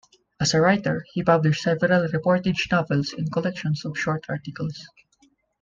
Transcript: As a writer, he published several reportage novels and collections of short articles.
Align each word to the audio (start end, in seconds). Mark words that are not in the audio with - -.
As 0.39 0.55
a 0.55 0.59
writer, 0.61 1.05
he 1.13 1.21
published 1.21 1.61
several 1.61 2.07
reportage 2.07 2.71
novels 2.71 3.13
and 3.13 3.31
collections 3.31 3.85
of 3.85 3.99
short 3.99 4.25
articles. 4.29 4.87